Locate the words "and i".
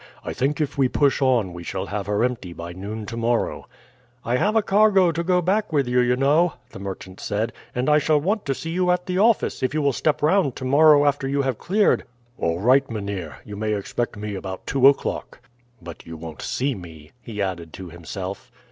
7.75-7.99